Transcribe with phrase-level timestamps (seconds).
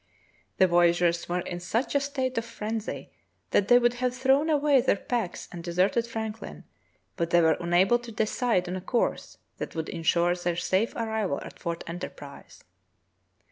[0.57, 3.11] The voyageurs were in such a state of frenzy
[3.51, 6.63] that they would have thrown away their packs and deserted Franklin,
[7.17, 11.39] but they were unable to decide on a course that would insure their safe arrival
[11.43, 12.63] at Fort Enterprise.